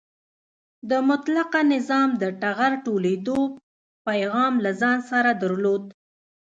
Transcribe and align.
د 0.89 0.91
مطلقه 1.09 1.59
نظام 1.73 2.09
د 2.21 2.23
ټغر 2.41 2.73
ټولېدو 2.85 3.39
پیغام 4.07 4.53
له 4.65 4.71
ځان 4.81 4.97
سره 5.09 5.31
درلود. 5.41 5.83